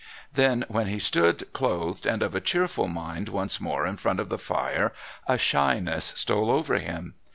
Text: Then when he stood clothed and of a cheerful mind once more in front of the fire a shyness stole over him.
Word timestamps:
Then 0.33 0.65
when 0.67 0.87
he 0.87 0.97
stood 0.97 1.53
clothed 1.53 2.07
and 2.07 2.23
of 2.23 2.33
a 2.33 2.41
cheerful 2.41 2.87
mind 2.87 3.29
once 3.29 3.61
more 3.61 3.85
in 3.85 3.97
front 3.97 4.19
of 4.19 4.29
the 4.29 4.39
fire 4.39 4.93
a 5.27 5.37
shyness 5.37 6.13
stole 6.15 6.49
over 6.49 6.79
him. 6.79 7.13